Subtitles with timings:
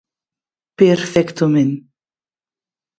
[0.81, 1.73] Perfèctament.